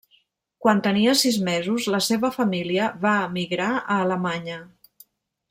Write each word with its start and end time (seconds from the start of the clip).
Quan 0.65 0.79
tenia 0.87 1.11
sis 1.19 1.37
mesos, 1.49 1.85
la 1.97 1.99
seva 2.05 2.31
família 2.39 2.89
va 3.05 3.13
emigrar 3.27 3.69
a 3.77 4.01
Alemanya. 4.07 4.59